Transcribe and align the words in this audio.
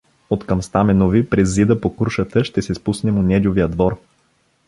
—Откъм 0.29 0.61
Стаменови 0.61 1.29
през 1.29 1.53
зида 1.55 1.81
по 1.81 1.95
крушата 1.95 2.43
ще 2.43 2.61
се 2.61 2.75
спуснем 2.75 3.17
у 3.17 3.21
Недювия 3.21 3.67
двор. 3.67 3.97